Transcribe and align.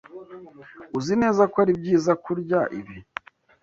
Uzi 0.97 1.13
neza 1.21 1.43
ko 1.51 1.55
ari 1.63 1.73
byiza 1.79 2.11
kurya 2.23 2.59
ibi? 2.79 2.97